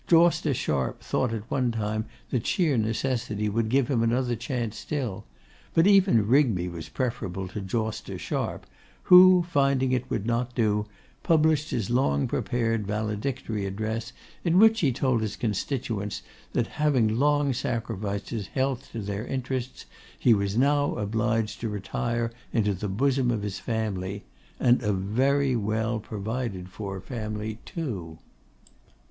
[0.07, 5.25] Jawster Sharp thought at one time that sheer necessity would give him another chance still;
[5.75, 8.65] but even Rigby was preferable to Jawster Sharp,
[9.03, 10.87] who, finding it would not do,
[11.21, 14.11] published his long prepared valedictory address,
[14.43, 16.23] in which he told his constituents,
[16.53, 19.85] that having long sacrificed his health to their interests,
[20.17, 24.23] he was now obliged to retire into the bosom of his family.
[24.59, 28.17] And a very well provided for family, too.